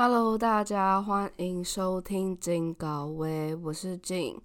[0.00, 4.40] Hello，大家欢迎收听金高威，我是静。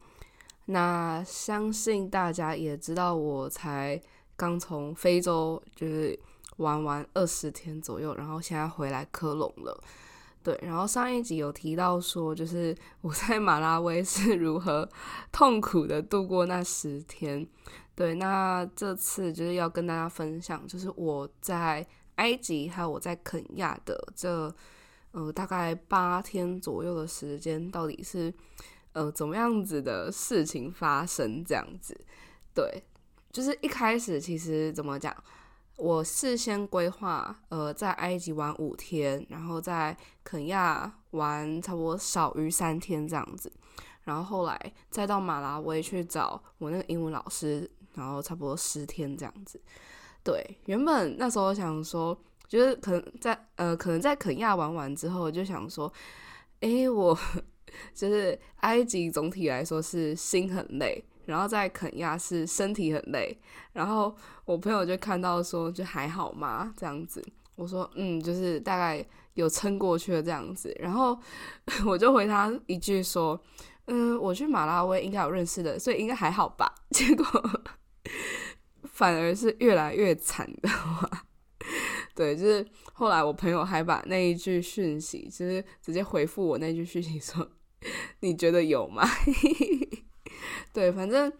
[0.66, 4.02] 那相信大家也知道，我才
[4.36, 6.20] 刚从非洲就是
[6.58, 9.80] 玩完二十天左右，然后现在回来科隆了。
[10.42, 14.90] 对，然后上一集有提到说，就是 我在马拉维是如何
[15.32, 17.48] 痛苦的度过那十天。
[17.94, 21.86] 对，那这次就是要跟大家分享，就是我在
[22.16, 24.52] 埃及还有我在肯亚的这。
[25.14, 28.34] 呃，大概八天左右的时间，到底是
[28.94, 31.46] 呃怎么样子的事情发生？
[31.46, 31.96] 这样子，
[32.52, 32.84] 对，
[33.32, 35.16] 就是一开始其实怎么讲，
[35.78, 43.54] 我事先规划，呃，在埃及玩五天，然后在肯亚玩差不多少于三天这样子，
[44.06, 49.62] 然后后来再到马拉维去找我那个英文老师，然后差不多十天这样子。
[50.24, 52.20] 对，原本那时候想说。
[52.54, 55.92] 就是可能在呃，可能在肯亚玩完之后，就想说，
[56.60, 57.18] 哎，我
[57.96, 63.36] 就是埃及总体来说是心很累，然后在肯亚是身体很累。
[63.72, 66.72] 然后我朋友就看到说，就还好吗？
[66.78, 70.72] 这样子，我说嗯，就是大概有撑过去了这样子。
[70.80, 71.20] 然后
[71.88, 73.42] 我就回他一句说，
[73.88, 76.72] 嗯，我去马拉维应该有认识的，所以应该还好吧。
[76.94, 77.26] 结果
[78.84, 81.10] 反而是越来越惨的话。
[82.16, 87.50] 对，就是后来我朋友还把那一句讯息，就是直接回复我那句讯息说
[88.22, 89.04] ：“你觉得有吗？”
[90.72, 91.32] 对，反正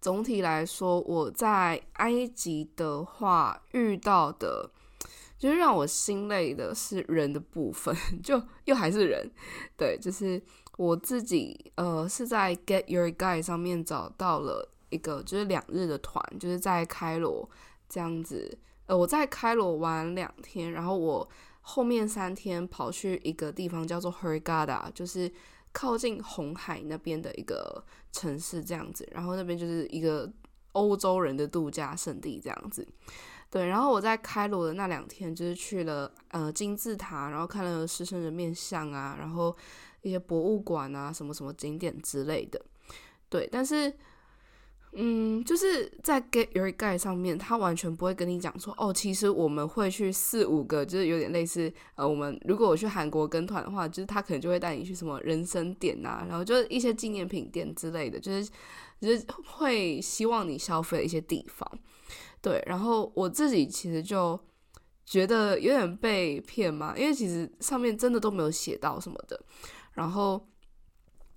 [0.00, 4.70] 总体来说，我在埃及的话遇到的，
[5.38, 9.30] 就是让我心累的是人的部分， 就又还是人。
[9.76, 10.40] 对，就是
[10.76, 17.48] 我自己呃是在 Get Your Guide 上面找到了一个就是两日的团，就是在开罗
[17.88, 18.58] 这样子。
[18.88, 21.28] 呃，我在开罗玩两天，然后我
[21.60, 25.30] 后面三天跑去一个地方叫做 Hurghada，就是
[25.72, 30.32] 靠近红海那边的一个城市这样子，然后那边就是一个
[30.72, 32.88] 欧洲人的度假胜地这样子。
[33.50, 39.54] 对，然后我在开罗的那两天就是去了呃金字塔，然后看了狮身人面像啊，然后
[40.00, 42.58] 一些博物馆啊，什么什么景点之类的。
[43.28, 43.92] 对，但是。
[45.00, 58.50] 嗯，就是在 Get Your Guide 上面，他完全不会跟你讲说，哦，其实我们会去四五个，就是有点类似，呃，我们如果我去韩国跟团的话，就是他可能就会带你去什么人参店啊，然后就是一些纪念品店之类的，就是
[59.00, 61.78] 就是会希望你消费一些地方。
[62.42, 64.36] 对，然后我自己其实就
[65.06, 69.40] 觉得有点被骗嘛，因为其实上面真的都没有写到什么的，
[69.92, 70.44] 然后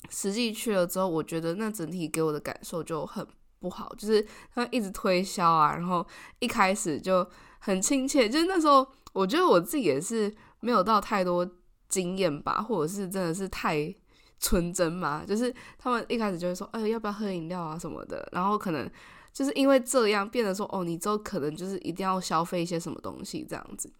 [0.09, 3.23] 实际去了之后，我觉得那整体给我的感受就很。
[3.61, 6.05] 不好，就是他一直推销啊，然后
[6.39, 7.25] 一开始就
[7.59, 11.47] 很亲切，就是那时候我觉得我自己也是没有到太多
[11.87, 13.93] 经验吧，或者是真的是太
[14.39, 18.89] 纯真嘛，就是他们一开始就会说，哎，要不要喝饮料啊什么的，然后可能
[19.31, 23.93] 就是因为这样变得说，哦，你之后可能就是一定要消费一些什么东西这样子，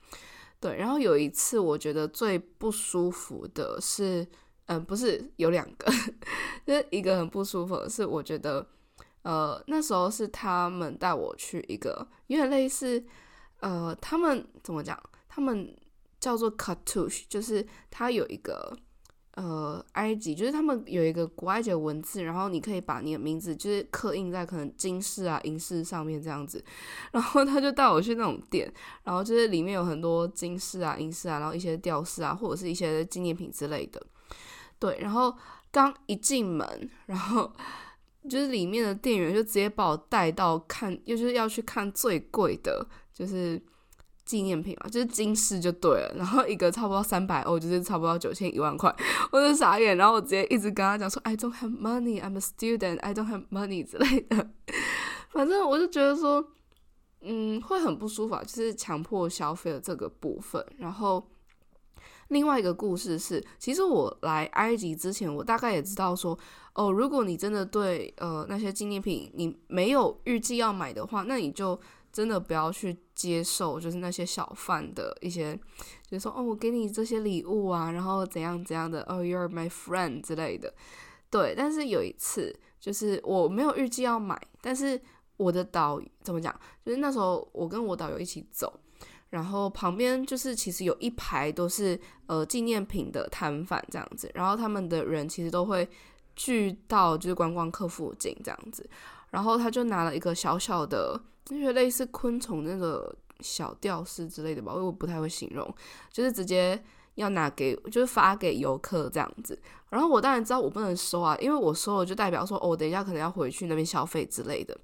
[0.60, 4.28] 对，然后有一次我觉得最不舒服的是，
[4.66, 5.92] 嗯，不是有两个，
[6.66, 8.66] 就是一个很不舒服的是，我觉得。
[9.24, 13.04] 呃，那时候是他们带我去一个有点类似，
[13.60, 15.00] 呃，他们怎么讲？
[15.30, 15.76] 他们
[16.20, 18.76] 叫做 c a r t o u c h 就是它有一个
[19.36, 26.64] 呃埃及，就是他们有一个古埃及的文字，然后你可以把你的名字就是刻印在可能金饰啊、银饰上面这样子。
[27.14, 28.72] 然后他就带我去那种店，
[29.04, 34.02] 然后就是里面有很多金饰啊、银饰啊，然后一些吊饰啊，或者是一些纪念品之类的。
[34.80, 35.34] 对，然后
[35.72, 37.54] 刚一进门，然后。
[38.30, 43.62] 就是里面的店员就直接把我带到看，又就是要去看最贵的，就是
[44.26, 46.14] 纪念品嘛，就是金饰就对了。
[46.16, 48.96] 然后一个差不多三百欧，就是差不多九千一万块，
[49.32, 49.98] 我就傻眼。
[49.98, 54.52] 然后我直接一直跟他讲说：“I don't have money, I'm a student, I don't have money” 之类的。
[55.30, 56.46] 反正我就觉得说，
[57.22, 60.66] 嗯，会很不舒服，就是强迫消费的这个部分。
[60.78, 61.28] 然后。
[62.28, 66.38] 另外一个故事是，其实我来埃及之前，我大概也知道说，
[66.74, 71.80] 哦，如果你真的对呃那些纪念品你没有预计要买的话，那你就
[72.12, 75.54] 真的不要去接受，就是那些小贩的一些，
[76.10, 80.74] 就是说，哦，我给你这些礼物啊，然后怎样怎样的，哦，you're my friend 之类的。
[81.30, 85.00] 对，但是有一次，就是我没有预计要买，但是
[85.38, 86.54] 我的导怎么讲，
[86.86, 88.80] 就是那时候我跟我导游一起走。
[89.30, 95.88] 然后旁边就是其实有一排都是呃纪念品的摊贩这样子，然后他们的人其实都会
[96.36, 98.90] 聚到就是观光客附近这样子，
[99.30, 105.76] 然后他就拿了一个小小的，就是类似昆虫那个小吊饰之类的吧，因为我不太会形容，
[106.12, 106.82] 就是直接
[107.16, 109.60] 要拿给就是发给游客这样子。
[109.90, 114.78] 然后我当然知道我不能收啊，因为我收了就代表说哦，等一下可能要回去那边消费之类的。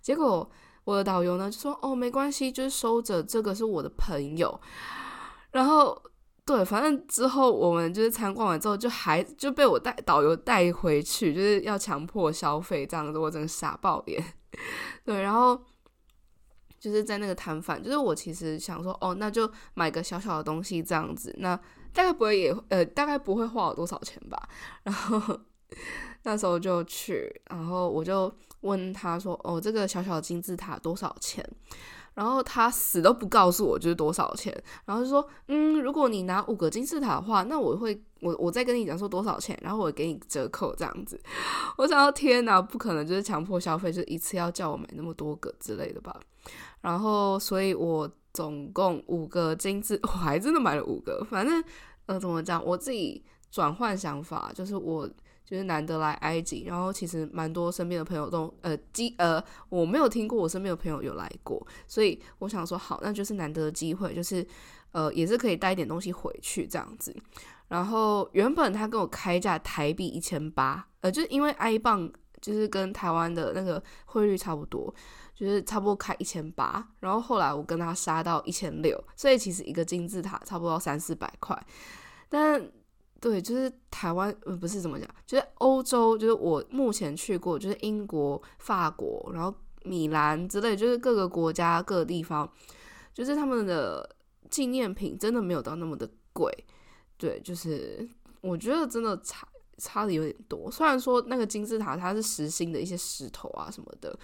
[0.00, 0.48] 结果
[0.84, 4.60] 我的导游呢就说哦，没关系，就是收着，这个是我的朋友。
[5.50, 6.00] 然后。
[6.46, 14.22] 对，反正之后我们就是参观完之后，就还就被我带导游带回去，就是要强迫消费这样子，我真的傻爆眼。
[15.04, 15.58] 对，然后
[16.78, 21.56] 就是在那个摊贩，就是我其实想说，哦，那就买个小小的东西这样子，那
[21.94, 24.48] 大概不会也呃，大概不会花我多少钱吧。
[24.82, 25.40] 然后
[26.24, 28.30] 那时候就去，然后我就
[28.60, 31.42] 问他说，哦，这个小小的金字塔多少钱？
[32.14, 41.20] 然后他死都不告诉我就是多少钱，然后就说，嗯，如果你拿五个金字塔的话，那我会我我再跟你讲说多少钱，然后我给你折扣这样子。
[41.76, 46.18] 我想到天哪，不可能就是强迫消费，就一次要叫我买那么多个之类的吧。
[46.80, 51.26] 然后，所以我总共五个金字，我还真的买了五个。
[51.28, 51.62] 反正
[52.06, 55.08] 呃，怎么讲，我自己转换想法，就是我。
[55.44, 64.46] 就是难得来埃及，然后其实蛮多身边的朋友都呃机呃我没有听过我身边的朋友有来过，所以我想说好，那就是难得的机会，就是
[64.92, 67.14] 呃也是可以带一点东西回去这样子。
[67.68, 72.10] 然后原本他跟我开价台币一千八，呃就是因为埃镑
[72.40, 74.94] 就是跟台湾的那个汇率差不多，
[75.34, 81.66] 就是差不多开一千八，然后后来我跟他杀到一千六，所以其实一个金字塔差不多三四百块，
[82.30, 82.70] 但。
[83.24, 92.46] 对，就是台湾，呃，不是怎么讲，就是欧洲，就是我目前去过，就是英国、法国，然后米兰之类，就是各个国家各个地方，
[93.14, 94.14] 就是他们的
[94.50, 96.52] 纪念品真的没有到那么的贵。
[97.16, 98.06] 对，就是
[98.42, 99.48] 我觉得真的差
[99.78, 100.70] 差的有点多。
[100.70, 104.14] 虽然说那个金字塔它是实心的一些石头啊什么的，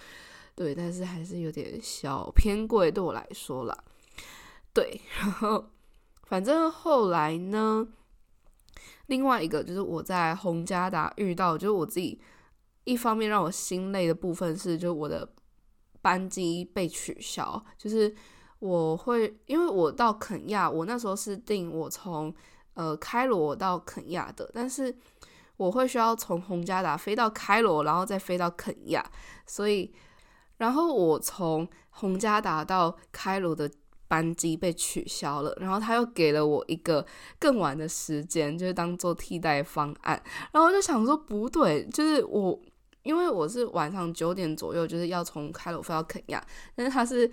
[0.53, 3.75] 对，但是还是有点小偏贵对我来说啦。
[4.71, 5.65] 对，然后
[6.27, 7.87] 反正后来呢。
[9.11, 12.17] 另外一个就是我在洪家达遇到，就是我自己
[12.85, 15.27] 一方面让我心累的部分是，就是我的
[16.01, 17.61] 班机被取消。
[17.77, 18.15] 就是
[18.59, 22.33] 我会因为我到肯亚，我那时候是订我从
[22.75, 24.95] 呃开罗到肯亚的，但是
[25.57, 29.05] 我会需要从洪家达飞到开罗，然后再飞到肯亚，
[29.45, 29.93] 所以
[30.55, 33.69] 然后我从洪家达到开罗的。
[34.11, 37.05] 班机被取消了，然后他又给了我一个
[37.39, 40.21] 更晚的时间，就是当做替代方案。
[40.51, 42.59] 然后我就想说不对，就是我
[43.03, 47.25] 因为我是晚上九点左右就是要从开罗飞到肯亚，但是他是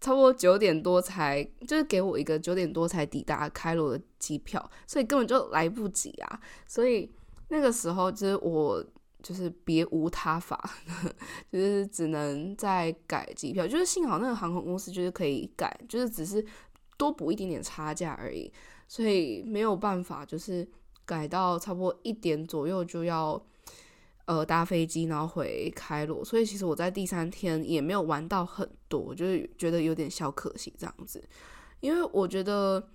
[0.00, 6.40] 差不多九点多才就是给我一个九点多才抵达开罗的机票，所以根本就来不及啊！
[6.64, 7.10] 所以
[7.48, 8.84] 那个时候就是我。
[9.22, 10.58] 就是别无他法，
[11.50, 13.66] 就是只能再改机票。
[13.66, 16.44] 就是幸好那个航空公司就是可以改，就是只是
[16.96, 18.52] 多补一点点差价而已，
[18.88, 20.68] 所以没有办法，就是
[21.04, 23.40] 改到差不多一点左右就要
[24.26, 26.24] 呃搭飞机，然后回开罗。
[26.24, 31.22] 所以其实我在第三天也没有玩到很多，就是觉得有点小可惜这样子，
[31.80, 32.88] 因为我觉得。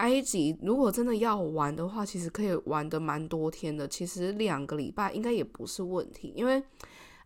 [0.00, 3.86] 埃及如果真的要玩的话，其实可以玩的蛮多天的。
[3.86, 6.62] 其实两个礼拜应该也不是问题，因为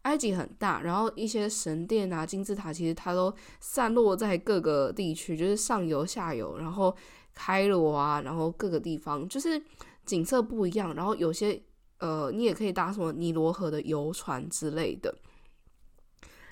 [0.03, 6.93] 埃及很大，然后一些神殿啊、金字塔，其实它都散落在各个地区，就是上游、下游，然后
[7.33, 9.63] 开罗啊，然后各个地方就是
[10.05, 10.93] 景色不一样。
[10.97, 11.63] 然后有些
[11.99, 15.15] 呃，你也可以搭什么尼罗河的游船之类的。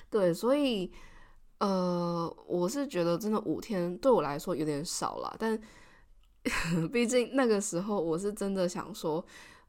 [0.09, 0.89] 对，所以
[1.59, 5.59] 呃，我是觉得真的五天对我来说有点少了，但。
[6.91, 9.25] 毕竟那个时候我是真的想说，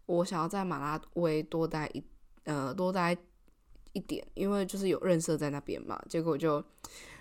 [0.07, 2.03] 我想要在马拉维多待一
[2.45, 3.17] 呃多待
[3.93, 6.01] 一点，因为就是有认识在那边嘛。
[6.09, 6.63] 结果就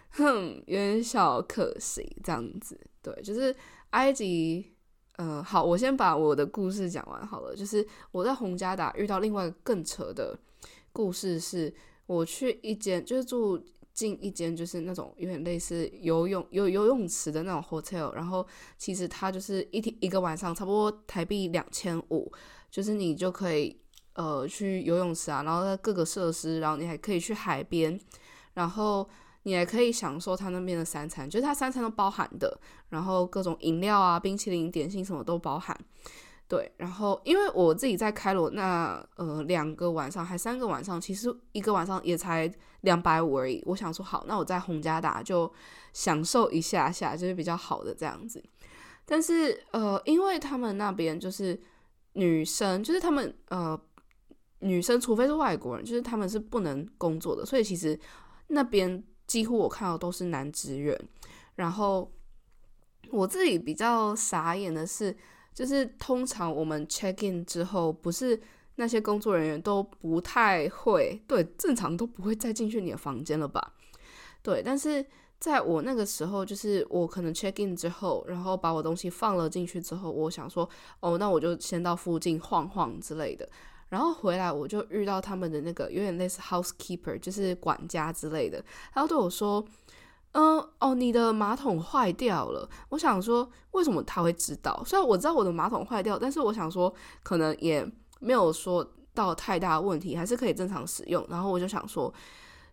[0.09, 2.79] 哼有点小可惜这样子。
[3.01, 3.55] 对，就是
[3.91, 4.73] 埃及，
[5.17, 7.55] 呃，好，我先把我的故事讲完好了。
[7.55, 10.35] 就是我在洪家达遇到另外一个更扯的
[10.91, 11.71] 故事，是
[12.07, 13.63] 我去一间就是住。
[13.93, 18.45] 进一间就是那种有点类似游泳有游泳池的那种 hotel，然后
[18.77, 22.31] 其实它就是一天一个晚上差不多台币两千五，
[22.71, 23.79] 就是你就可以
[24.13, 27.99] 呃去游泳池啊，然后在各个设施，然后你还可以去海边，
[28.55, 29.07] 然后
[29.43, 32.59] 你还可以享受它那边的三餐，就是它三餐都包含的，
[32.89, 35.77] 然后各种饮料啊、冰淇淋、点心什么都包含。
[36.45, 43.63] 对，然后因为我自己在开罗那呃两个晚上还三个晚上，其实一个晚上也才两百五而已。
[43.65, 45.51] 我想说好，那我在洪家达就
[45.93, 48.43] 享受一下下，就是比较好的这样子。
[49.03, 51.59] 但是呃，因为他们那边就是
[52.13, 53.79] 女生，就是他们呃
[54.59, 57.99] 女生，除非是外国人，就是他们是不能工作的，所以其实
[58.47, 60.95] 那边几乎我看到都是男职员。
[61.55, 62.11] 然后
[63.09, 65.17] 我自己比较傻眼的是。
[65.53, 68.39] 就是通常我们 check in 之后，不是
[68.75, 73.73] 那些工作人员都不太会，对，正常都不会再进去你的房间了吧？
[74.41, 75.05] 对，但是
[75.39, 80.67] 在我那个时候，就是我可能 check in 之后，然后把我东西放了进去之后，我想说，
[80.99, 83.47] 哦，那我就先到附近晃晃之类的。
[83.89, 89.63] 然后回来我就遇到他们的那个有点类似 housekeeper，就是管家之类的，他后对我说
[90.33, 94.83] ：“嗯，哦，你的马桶坏掉了。”我想说，为什么他会知道？
[94.85, 97.87] 虽然我知道我的马桶坏掉，但是我想说，可能也
[98.19, 101.25] 没有说到太大问题，还是可以正常使用。
[101.29, 102.11] 然后我就想说，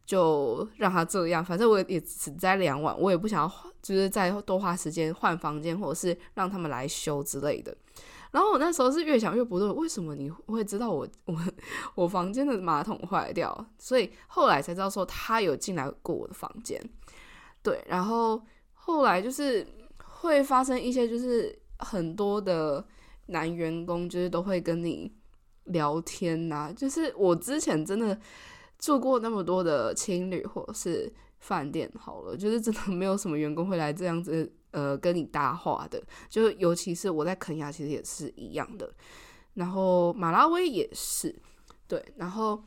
[0.07, 3.52] 就让他这样，反正我也只待两晚，我也不想要，
[3.83, 7.76] 就是再多花时间换房间，或者是让他们来修之类的。
[8.31, 11.37] 然后我那时候是越想越不对，为什么你会知道我我
[11.97, 13.67] 我房间的马桶坏掉？
[13.76, 16.81] 所以后来才知道说他有进来过我的房间，
[17.62, 17.85] 对。
[17.88, 18.40] 然后
[18.75, 19.67] 后来就是
[20.05, 22.85] 会发生一些，就是很多的
[23.26, 25.12] 男员工就是都会跟你
[25.64, 26.73] 聊天呐。
[26.76, 28.19] 就是我之前真的
[28.79, 34.52] 住过那么多的青旅或者是饭店，好了，就是真的没有什么员工会来这样子。
[34.73, 38.88] 呃，跟你搭话的，就尤其是我在肯亚，其实也是一样的。
[39.55, 41.35] 然后马拉维也是，
[41.88, 42.00] 对。
[42.14, 42.62] 然后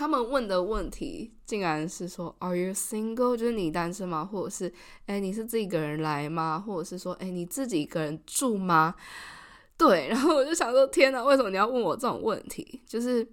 [0.00, 4.24] 他们问的问题，竟然是说 “Are you single？” 就是你单身吗？
[4.24, 4.72] 或者是
[5.04, 8.94] “哎，你是自己一个人来吗？”或者是说“哎，你自己一个人住吗？”
[9.76, 10.08] 对。
[10.10, 13.28] 然后我就想说：“天哪，为什么你要问我这种问题？”就是。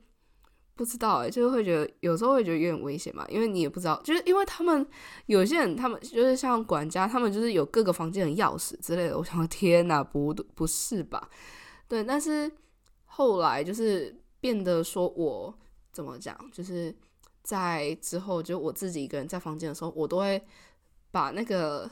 [0.75, 4.85] 不知道哎，就是会觉得有时候会觉得有点危险嘛，因为你也不知道，就是因为他们
[5.25, 9.17] 有些人，他们就是像管家，他们就是有各个房间的钥匙之类的。
[9.17, 11.29] 我想，天哪，不不是吧？
[11.87, 12.51] 对，但是
[13.05, 15.51] 后来就是变得说我
[15.97, 16.95] 怎么讲，就是
[17.41, 20.39] 在之后，就我自己一个人在房间的时候，我都会
[21.09, 21.89] 把那个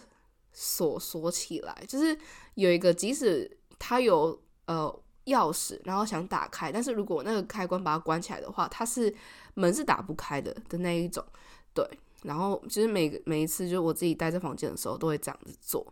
[0.54, 2.16] 锁锁起来，就是
[2.54, 5.02] 有一个，即使他有呃。
[5.26, 9.12] 钥匙，然后想打开，但是如果那个开关把它关起来的话，它是
[9.56, 11.26] 门是打不开的的那一种。
[11.74, 11.84] 对，
[12.22, 15.84] 然后其实每每一次，就我自己待在房间的时候，都会这样子做。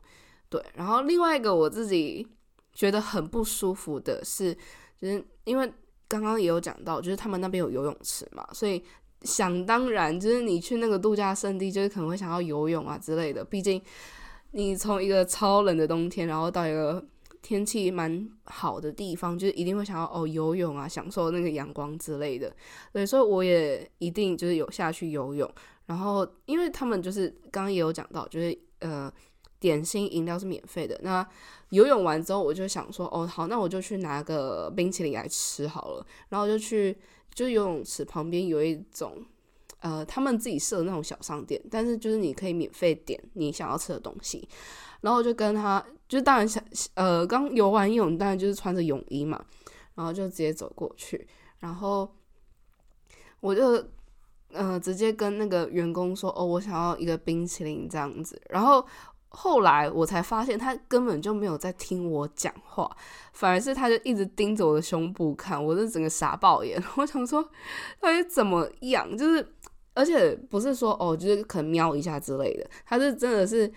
[0.50, 2.28] 对，然后另外一个我自己
[2.74, 4.54] 觉得很不舒服的是，
[5.02, 5.74] 就是因为
[6.08, 8.84] 刚刚也有讲到，就是他们那边有游泳池嘛，所以
[9.22, 13.44] 想当然，就是你去那个度假胜地，就是可能会想要游泳啊之类的。
[13.44, 13.82] 毕竟
[14.52, 17.04] 你从一个超冷的冬天，然后到一个
[17.42, 22.54] 天气蛮好的地方，就是一定会想要哦游泳啊，享受那个阳光之类的。
[22.92, 25.50] 所以说我也一定就是有下去游泳。
[25.86, 29.12] 然后，因为他们就是刚刚也有讲到，就是呃
[29.60, 30.98] 点心饮料是免费的。
[31.04, 31.28] 那
[31.74, 36.06] 游泳完之后，我就想说哦好，那我就去拿个冰淇淋来吃好了。
[36.30, 36.96] 然后就去，
[37.34, 39.26] 就游泳池旁边有一种
[39.80, 44.48] 呃他们自己设的那种小商店，但是就是你可以免费点你想要吃的东西。
[45.02, 46.64] 然后就跟他，就当然想，
[46.94, 49.44] 呃，刚游完泳，当然就是穿着泳衣嘛，
[49.96, 51.28] 然后就直接走过去，
[51.60, 52.10] 然后
[53.42, 53.86] 我就，
[54.54, 58.42] 呃，直接跟那个员工说，哦，我想要一个冰淇淋这样子。
[58.50, 58.86] 然后
[59.34, 62.90] 后来我才发现，他根本就没有在听我讲话，
[63.34, 66.82] 反而是他就一直盯着我的胸部看，我就整个傻爆眼。
[66.96, 67.44] 我想说，
[68.00, 69.18] 到底怎么样？
[69.18, 69.46] 就是，
[69.94, 73.72] 而且不是说哦，就是可能瞄一下之类的，他是真的是。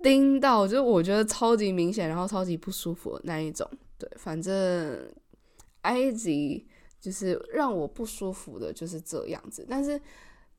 [0.00, 3.68] 盯到就是我觉得超级明显，然后超级不舒服的那一种。
[3.98, 5.12] 对，反正
[5.80, 6.64] 埃及
[7.00, 9.66] 就是让我不舒服的，就是这样子。
[9.68, 10.00] 但是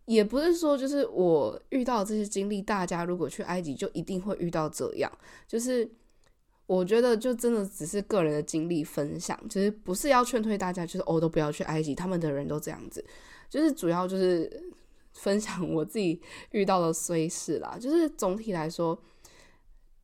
[0.10, 5.12] 也不是说就是我遇到这些经历，大家如果去埃及就一定会遇到这样。
[5.48, 5.88] 就是
[6.66, 13.06] 我觉得就真的只是个人的经历分享，就是不是要劝退大家，就是哦都不要去埃及，他们的人都这样子。
[13.50, 14.72] 就是主要就是
[15.13, 16.20] 分享我自己
[16.51, 17.78] 遇到的虽事啦。
[17.80, 19.00] 就是总体来说。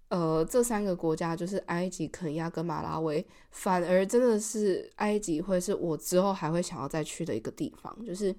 [0.10, 8.06] 呃，这三个国家就是埃及、肯亚跟马拉维，反而真的是埃及会是我之后还会想要再去的一个地方。
[8.06, 8.34] 就是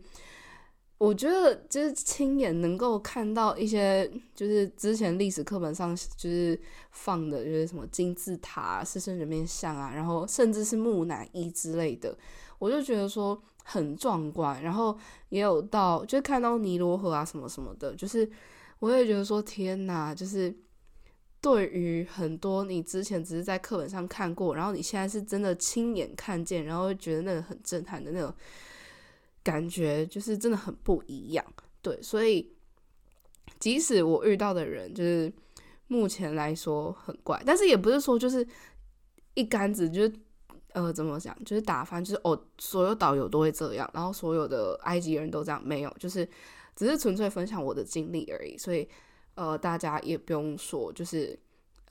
[0.99, 6.59] 我觉得，就是亲眼能够看到一些，就是之前历史课本上就是
[6.91, 12.17] 放的，就是什么金字塔、狮身人面像啊，然后甚至是木乃伊之类的，
[12.59, 14.63] 我就觉得说很壮观。
[14.63, 14.97] 然后
[15.29, 18.29] 也有到，就是看到尼罗河啊什么什么的，就是
[18.79, 20.55] 我也觉得说天哪，就是。
[21.39, 28.35] 对于很多你之前只是在课本上看过，然后你现在是真的亲眼看见，然后觉得那个很震撼的那种
[29.47, 31.47] 感觉，就是真的很不一样。
[31.81, 32.53] 对，所以
[33.61, 35.33] 即使我遇到的人就是
[35.87, 38.45] 目前来说很怪，但是也不是说就是
[39.35, 40.13] 一竿子就是
[40.73, 46.29] 呃怎么讲，就是打翻，就是哦所有导游都会这样，然后所有的埃及人都这样，没有，就是
[46.75, 48.89] 只是纯粹分享我的经历而已，所以。
[49.37, 51.39] 呃，大家也不用说，就是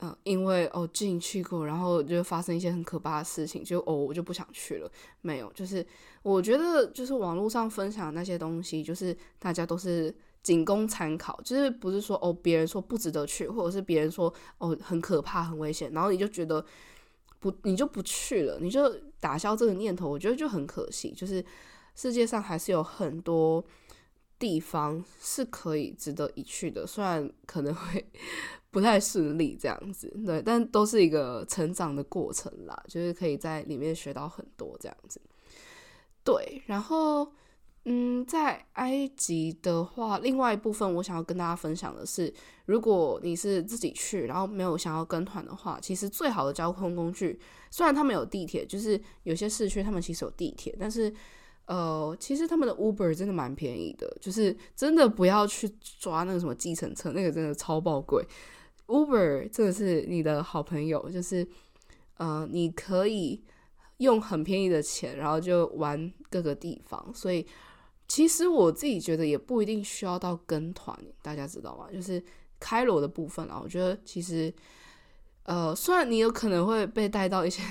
[0.02, 4.90] 嗯，因为哦进去过，然后就发生一些很可怕的事情，就哦我就不想去了。
[5.22, 5.84] 没有，就是
[6.22, 16.62] 我觉得就是网络上分享那些东西，就是大家都是仅供参考，就是不是说哦别人说不值得去，或者是别人说哦很可怕很危险，然后你就觉得
[17.40, 21.10] 不你就不去了，你就打消这个念头，我觉得就很可惜。
[21.12, 21.42] 就是
[21.94, 23.64] 世界上还是有很多
[24.38, 28.06] 地方是可以值得一去的，虽然可能会。
[28.76, 35.18] 不太顺利这样子，对，但都是一个成长的过程啦，就是可以在里面学到很多这样子。
[36.22, 37.32] 对，然后，
[37.86, 42.30] 嗯，在埃及的话，另外一部分我想要跟大家分享的是，
[42.66, 47.40] 如果你是自己去，然后没有想要跟团的话，其实最好的交通工具，
[47.70, 51.10] 虽然他们有地铁，就是有些市区他们其实有地铁，但是，
[51.64, 55.66] 呃，其实他们的 Uber 真的蛮便宜的，就是真的不要去
[55.98, 58.22] 抓那个什么计程车，那个真的超爆贵。
[58.86, 61.46] Uber 真的是你的好朋友，就是
[62.18, 63.42] 呃，你可以
[63.98, 67.12] 用很便宜的钱，然后就玩各个地方。
[67.14, 67.46] 所以
[68.06, 71.88] 其实我自己觉得也不一定需要到跟团，大家知道吗？
[71.92, 72.22] 就是
[72.60, 74.52] 开罗的部分啊，我觉得其实
[75.42, 77.62] 呃，虽然你有可能会被带到一些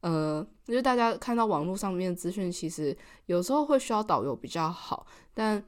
[0.00, 2.96] 呃，因为大家看到网络上面资讯，其实
[3.26, 5.64] 有时候会需要导游比较好，但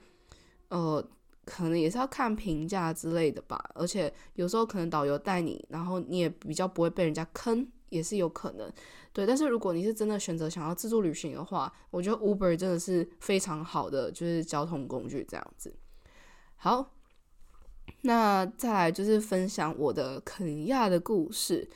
[0.68, 1.06] 呃。
[1.46, 8.70] 可能也是要看评价之类的吧，而且有时候可能导游带你，然后你也比较不会被人家坑，也是有可能。
[9.12, 15.74] 对，但是如果你是真的选择想要自助旅行的话，我觉得 Uber 真的是非常好的就是交通工具这样子。
[16.56, 16.92] 好，
[18.02, 21.70] 那再来就是分享我的肯亚的故事。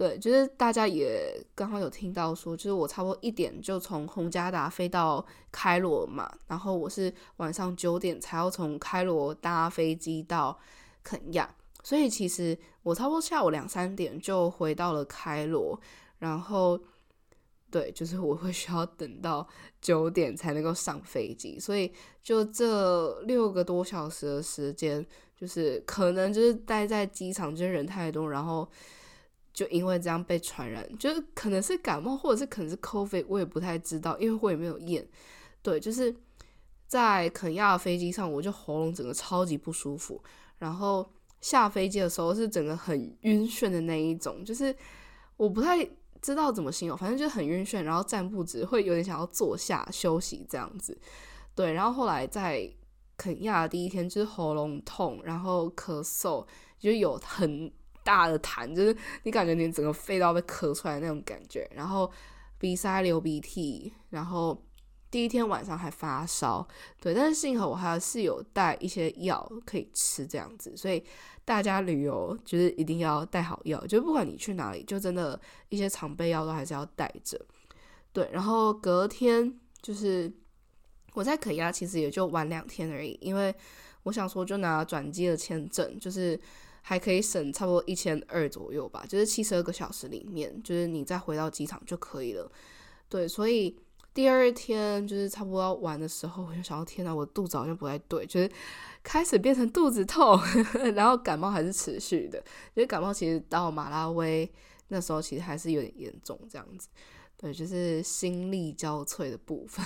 [0.00, 10.58] 对，就是大家也刚好有听到说，就是我差不多一点就从洪加达飞到开罗嘛，然后我是晚上九点才要从开罗搭飞机到
[11.04, 15.78] 肯亚，所以其实我差不多下午两三点就回到了开罗，
[16.18, 16.80] 然后
[17.70, 19.46] 对，就是我会需要等到
[19.82, 28.66] 九点才能够上飞机，所以就这六个多小时的时间，就是可能就是待在机场，就是人太多，然后。
[29.52, 35.06] 就因为这样被传染，就是可能是感冒，或者是可能是 COVID，我也不太知道，因为我也没有验。
[35.60, 36.14] 对，就是
[36.86, 40.22] 在肯亚的飞机上，我就喉咙整个超级不舒服，
[40.58, 44.74] 然后下飞机的时候是整个很晕眩的那一种，就是
[45.36, 45.84] 我不太
[46.22, 50.96] 知道怎么形容，反正就很晕眩，然后站不直，会有点想要坐下休息这样子。
[51.54, 52.70] 对，然后后来在
[53.16, 56.46] 肯亚的第一天就是喉咙痛，然后咳嗽，
[56.78, 57.70] 就有很。
[58.02, 62.10] 大的痰，就是你感觉你整个肺都要被咳出来那种感觉，然后
[62.58, 64.64] 鼻塞流鼻涕，然后
[65.10, 66.66] 第一天晚上还发烧，
[67.00, 71.02] 对，但是幸好我还是有带一些药可以吃这样子，所以
[71.44, 77.40] 大家旅游就是一定要带好药，就不管你去哪里，就真的一些常备药都还是要带着，
[78.12, 80.32] 对，然后隔天就是
[81.14, 83.54] 我在肯亚其实也就玩两天而已，因为
[84.04, 86.40] 我想说就拿转机的签证，就是。
[86.82, 92.50] 还可以省差不多一千二左右吧，就是七十二个小时里面，就是你再回到机场就可以了。
[93.08, 93.76] 对，所以
[94.14, 98.50] 第二天就是差不多要玩的时候，我就想到天哪，我肚子好像不太对，就是
[99.02, 100.38] 开始变成肚子痛，
[100.94, 102.38] 然后感冒还是持续的。
[102.74, 104.50] 因为感冒其实到马拉维
[104.88, 106.88] 那时候其实还是有点严重，这样子。
[107.36, 109.84] 对，就是心力交瘁的部分。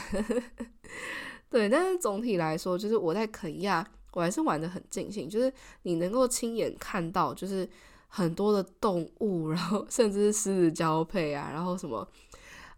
[1.50, 3.86] 对，但是总体来说，就是我在肯亚。
[4.14, 7.68] 我还是玩的很尽兴，就是你能够亲眼看到，就是
[8.06, 12.08] 很多的动物，然后 甚至是狮子交配啊，然后什么，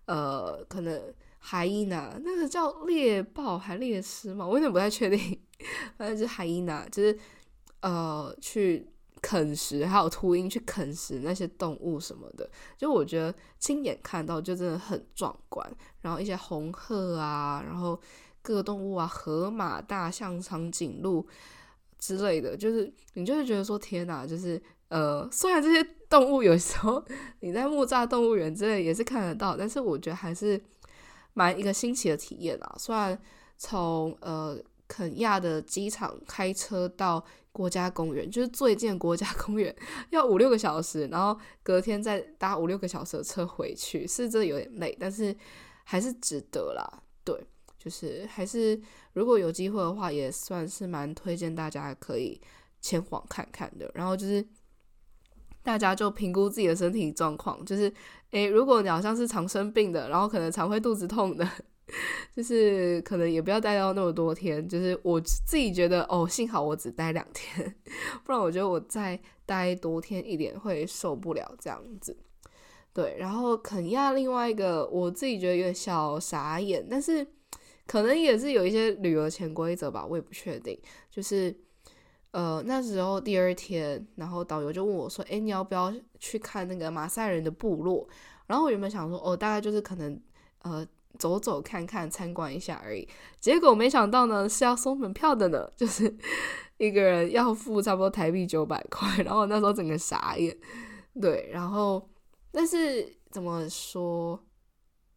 [0.07, 5.39] 呃，可能海伊娜那个叫猎豹还猎狮嘛，我有点不太确定，
[5.99, 7.19] 反正就是海伊娜，就是
[7.81, 8.89] 呃去
[9.21, 15.71] 啃食，还有秃鹰去啃食那些动物什么的，就我觉得亲眼看到就真的很壮观，
[16.01, 18.01] 然后一些红鹤啊，然后。
[18.47, 21.27] 各个动物啊，河马、大象、长颈鹿
[21.99, 27.05] 之类的，就是你就会觉得说天哪，就是呃，虽然这些 动物有时候
[27.41, 30.63] 你在木栅动物园之类也是看得到，但是我觉得还是
[31.35, 32.77] 蛮一个新奇的体验啊。
[32.79, 33.21] 虽然
[33.59, 34.57] 从呃
[34.87, 39.75] 肯亚的机场开车到国家公园，就是最近国家公园
[40.11, 45.37] 要五六个小时，然后隔天再搭五六个小时的车回去，是真的有点累，但是
[45.83, 47.03] 还是值得啦。
[47.25, 47.45] 对。
[47.87, 48.77] 就是还是
[49.13, 52.41] 如果有机会的话，也算是蛮推荐大家可以
[52.81, 53.89] 前往看看的。
[53.95, 54.45] 然后就是
[55.63, 57.93] 大家就评估自己的身体状况，就是
[58.33, 61.49] 诶，如果你好像是常生病的，然后可能常会肚子痛的，
[62.35, 64.69] 就是可能也不要待到那么多天。
[64.69, 67.73] 就是我自己觉得，哦，幸好我只待两天，
[68.27, 72.17] 不然我觉得我再待多天一点会受不了这样子。
[72.93, 77.27] 对，然后肯亚另外一个我自己觉得有点小傻眼，但是
[77.87, 80.79] 可能也是有一些旅游潜规则吧，我也不确定。
[81.11, 81.57] 就是
[82.33, 88.07] 呃那时候第二天，然后导游就问我说：“哎，你要不要去看那个马赛人的部落？”
[88.47, 90.21] 然后我原本想说：“哦，大概就是可能
[90.63, 90.87] 呃
[91.19, 93.09] 走走看看参观一下而已。”
[93.41, 96.17] 结果没想到呢是要收门票的呢，就是
[96.79, 99.23] 一个人要付差不多台币九百块。
[99.25, 100.57] 然后那时候整个傻眼，
[101.21, 102.09] 对，然后。
[102.59, 104.43] 但是怎么说？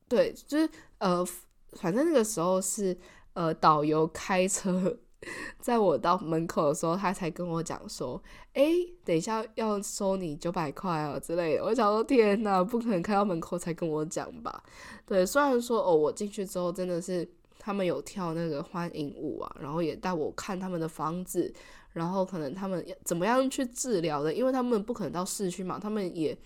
[0.10, 1.26] 对，就是呃，
[1.74, 2.98] 反正那个时候是
[3.34, 4.98] 呃，导游开车，
[5.60, 8.22] 在我到门口的时候，他才跟我讲说
[8.54, 8.72] ：“哎，
[9.06, 14.64] 等一下要收你九百块哦之类的。”我想说：“天哪，不可能开到门口才跟我讲吧？”
[15.06, 17.28] 对，虽然说哦，我进去之后真的是
[17.60, 21.54] 他们有跳那个欢迎舞啊，然后也带我看他们的房子，
[21.94, 26.38] 然后可能他们怎么样去治疗的，因为他们不可能到市区嘛，他们也。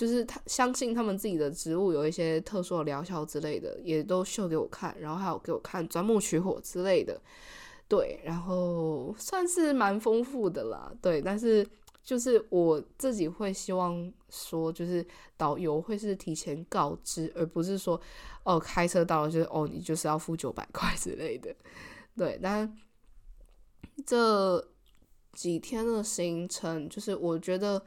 [0.00, 7.20] 就是他相信他们自己的植物有一些特殊的疗效之类的，也都秀给我看，然后还有给我看钻木取火之类的，
[7.86, 11.66] 对，然后算是蛮丰富的啦，对，但是
[12.02, 18.00] 就是我自己会希望说，就是导游会是提前告知，而不是说
[18.44, 21.54] 哦开车到了就是哦你就是要付九百块之类的，
[22.16, 22.74] 对，但
[24.06, 24.66] 这
[25.34, 27.82] 几天的行程就是我觉得。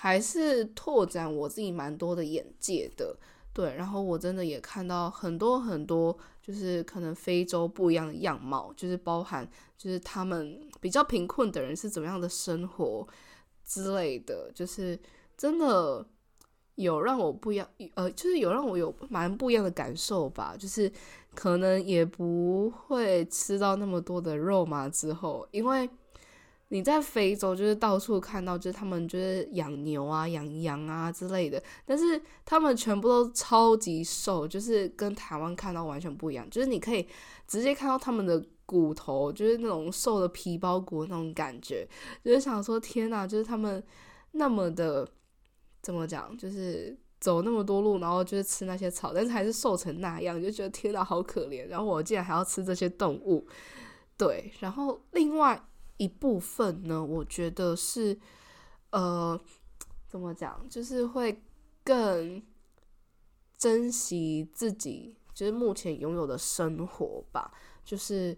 [0.00, 3.16] 还是拓展我自己蛮多的眼界的，
[3.52, 9.44] 对，然后我真的也看到很多很多，就是可能非洲不一样的样貌，就是包含
[9.76, 13.04] 就是他们比较贫困的人是怎么样的生活
[13.64, 14.96] 之类的，就是
[15.36, 16.06] 真的
[16.76, 20.92] 有让我不一样，呃，就是有让我有蛮不一样的感受吧，就是
[21.34, 25.90] 可能也不会吃到那么多的肉嘛，之后因为。
[26.70, 36.48] 你在非洲就是到处看到，就是他们就是养牛啊、养羊啊之类的，但是他们全部都超级瘦，就是跟台湾看到完全不一样。
[36.50, 37.08] 就是你可以
[37.46, 41.88] 直接看到他们的骨头，就是那种瘦的皮包骨那种感觉，
[42.22, 43.82] 就是想说天呐，就是他们
[44.32, 45.08] 那么的
[45.80, 51.66] 怎么讲，就是走那么多路，然后就是吃那些草，但是还是瘦成那样，就觉得天呐，好可怜。
[51.68, 53.46] 然后我竟然还要吃这些动物，
[54.18, 55.58] 对，然后另外。
[55.98, 58.18] 一部分呢，我觉得是，
[58.90, 59.38] 呃，
[60.08, 61.42] 怎么讲，就是会
[61.84, 62.42] 更
[63.58, 67.52] 珍惜自己，就是目前拥有的生活吧。
[67.84, 68.36] 就是，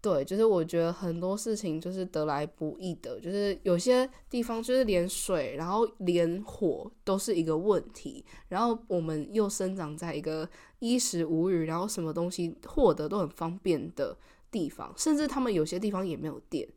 [0.00, 14.16] 对，就是我觉得很多事情就是得来不易的，就是有些地方就是连水，然后连火都是一个问题，然后我们又生长在一个衣食无余，然后什么东西获得都很方便的。
[14.52, 16.68] 地方，甚至他们有些地方也没有电，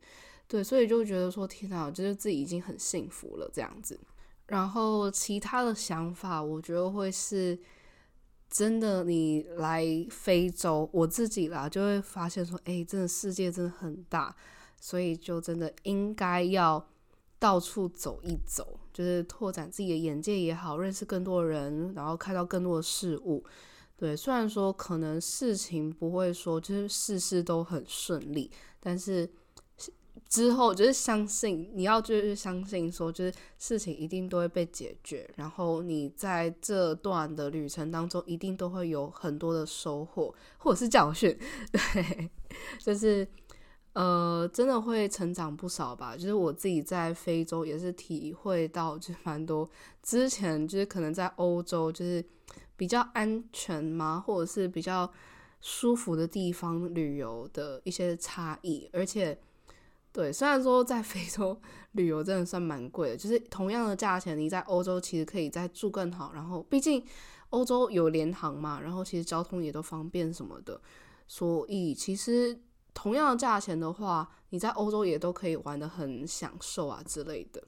[0.48, 4.00] 对，所以就觉得说天哪，就是自己已经很幸福了这样子。
[4.46, 7.58] 然后其他的想法，我觉得会是
[8.48, 9.04] 真的。
[9.04, 14.34] 你来非洲，我自己啦，就会发现说，哎，真的世界真的很大，
[14.80, 16.88] 所以就真的应该要
[17.38, 23.44] 到处走一走，就是拓展自己的眼界也好，认识更多人，然后看到更多的事物。
[23.98, 29.26] 对，虽然说可能事情不会说就是事事都很顺利，但是
[30.28, 41.34] 之后就是相信你要就是相信说就是事情一定都会被解决，然后你在这段的旅程当中一定都会有很多的收获或者是教训，
[41.72, 42.30] 对，
[42.78, 43.26] 就是
[43.94, 46.14] 呃真的会成长不少吧。
[46.14, 49.66] 就是我自己在非洲也是体会到就是蛮多，
[50.02, 52.22] 之前就是可能在欧洲就是。
[52.76, 54.22] 比较安全吗？
[54.24, 55.10] 或者是比较
[55.60, 59.38] 舒服的地方旅游的一些差异，而且
[60.12, 61.58] 对，虽然说在非洲
[61.92, 66.32] 旅游真的算蛮贵的，就是同样的价钱，你在欧洲其实可以再住更好。
[66.34, 67.04] 然后毕竟
[67.50, 70.80] 欧洲有联航嘛，然后其实交通也都方便什么的，
[71.26, 72.58] 所以其实
[72.94, 77.62] 同样的价钱的话，你在欧洲也都可以玩的很享受啊之类的。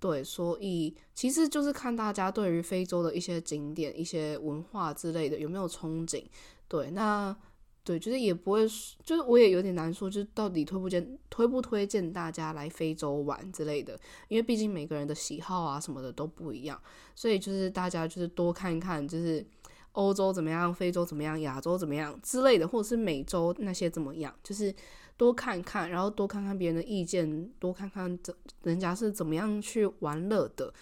[0.00, 6.24] 对，所以其实就是看大家对于非洲的一些景点、一些文化之类的有没有憧憬。
[6.66, 7.36] 对，那
[7.84, 8.66] 对，就是也不会，
[9.04, 16.80] 就是我也有点难说，就是到底推不荐、推不推荐大家来非洲玩之类的，因为毕竟每个人的喜好啊什么的都不一样，
[17.14, 19.46] 所以就是大家就是多看一看，就是
[19.92, 24.74] 欧洲怎么样、非洲怎么样、亚洲怎么样之类的，或者是美洲那些怎么样，就是。
[25.20, 30.72] 多看看，然后多看看别人的意见，多看看怎人家是怎么样去玩乐的，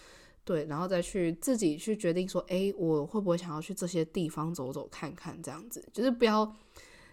[0.45, 6.47] 对，然后再去自己去决定说，诶，我会不会想要去这些地方走走看看，这样子，就是不要，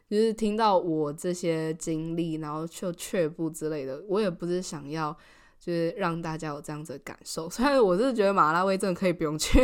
[0.08, 4.06] 就是听到我这些经历，然后就却步之类的。
[4.08, 5.12] 我也不是想要，
[5.60, 7.50] 就是让大家有这样子的感受。
[7.50, 9.60] 虽然我是觉得马拉维真的可以不用去，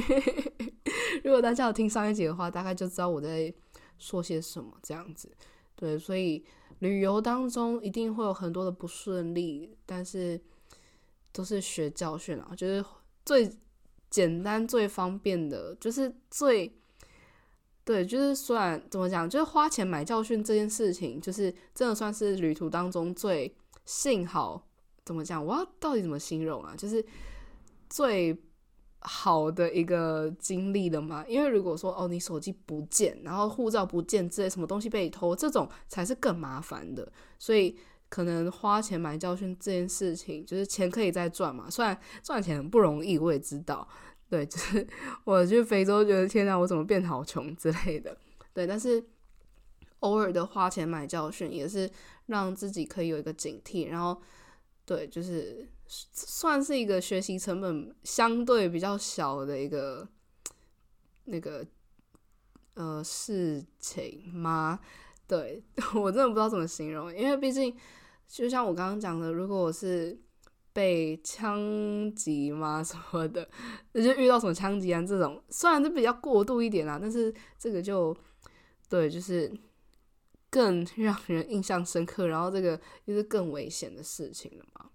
[1.24, 3.54] 如果大家有听上一集的话，大概就知道我在
[4.00, 5.32] 说些什么这样子。
[5.76, 6.44] 对，所以
[6.82, 10.40] 旅游当中一定会有很多的不顺利，但是
[11.32, 12.86] 都是学教训啊，就是。
[13.24, 13.48] 最
[14.10, 16.76] 简单、最方便的，就是最
[17.86, 24.68] 对，就是虽然怎么讲，就是花钱买教训这件事情，就是真的算是旅途当中最幸好
[25.06, 25.46] 怎么讲？
[25.46, 26.74] 我要到底怎么形容啊？
[26.76, 27.06] 就是
[27.92, 28.36] 最
[29.02, 31.26] 好的一个经历了嘛？
[31.28, 37.78] 因为如果说哦，你手机不见，然后护照不见之类什么东西被偷，这种才是更麻烦的，所以。
[38.12, 41.70] 可能花钱买教训这件事情，就是钱可以再赚嘛。
[41.70, 43.88] 虽然赚钱不容易，我也知道。
[44.30, 44.86] 对， 就是
[45.24, 48.18] 我去非洲，觉得天哪，我怎么变好穷之类的。
[48.54, 49.02] 对，但是
[50.00, 51.90] 偶尔的花钱买教训，也是
[52.26, 53.88] 让自己可以有一个警惕。
[53.88, 54.22] 然后，
[54.84, 55.66] 对，就是
[56.14, 60.08] 算是一个学习成本相对比较小的一个
[61.26, 61.66] 那个
[62.76, 64.80] 呃事情吗？
[65.28, 65.64] 对
[65.96, 67.76] 我真的不知道怎么形容，因为毕竟。
[68.28, 70.18] 就像我刚刚讲的，如果我是
[70.72, 71.60] 被枪
[72.16, 73.46] 击嘛 什么的，
[73.92, 78.16] 那就遇到什么枪击啊这种，虽然是比较过度一点啦，但是这个就
[78.88, 79.52] 对，就是
[80.50, 84.90] 更让人印象深刻，然后这个又是更危险的事情了嘛。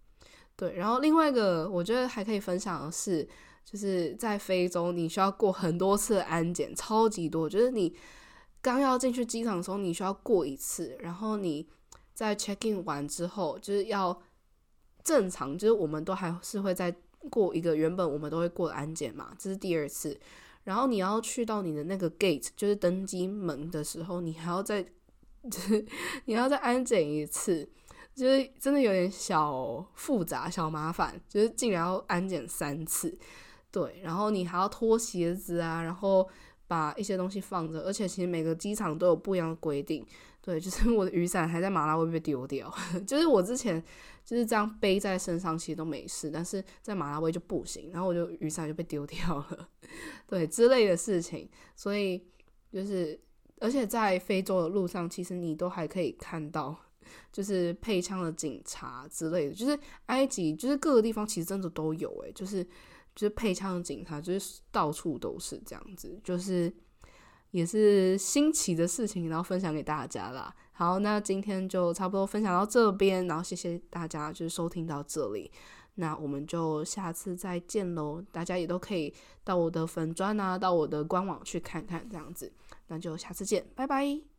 [0.57, 3.29] 对，然后另外一个我觉得还可以分享的是，
[3.65, 7.95] 就是在非洲你需要过很多次安检，超级多，就是你
[8.61, 11.69] 刚要进去机场的时候你需要过一次，然后你。
[12.17, 14.19] 在 check in 完之后，就是要
[15.05, 16.91] 正常，就是我们都还是会再
[17.29, 20.19] 过一个原本我们都会过的安检嘛，这是第二次。
[20.65, 24.83] 然后你要去到你的那个 gate，就是登机门的时候，你还要再，
[25.51, 25.85] 就是
[26.25, 27.69] 你要再安检一次，
[28.17, 33.17] 就是真的有点小复杂、小麻烦，就是竟然要安检三次，
[33.71, 36.27] 对，然后你还要脱鞋子啊，然后
[36.67, 40.05] 把一些东西放着，而且其实每个机场都有不一样的规定。
[40.41, 42.73] 对，就是我的雨伞还在马拉维被丢掉，
[43.05, 43.83] 就是我之前
[44.25, 49.69] 就是这样背在身上，其实都没事，但是在马拉维就不行，然后我就雨伞就被丢掉了，
[50.27, 52.25] 对之类的事情，所以
[52.73, 53.21] 就是
[53.61, 56.77] 而且在非洲的路上，其实你都还可以看到，
[57.33, 62.65] 就是配枪的警察之类的，就是埃及就是各个地方其实真的都有，诶，就是
[63.15, 66.73] 就是配枪的警察，就是到处都是这样子，就是。
[67.53, 70.55] 也是新奇的事情，然后分享给大家啦。
[70.73, 75.51] 好，那今天就差不多分享到这边，然后谢谢大家就是收听到这里，
[75.95, 78.23] 那我们就下次再见喽。
[78.31, 82.53] 大家也都可以到我的粉砖啊，到我的官网去看看这样子，
[82.89, 84.36] 那就下次见，拜拜。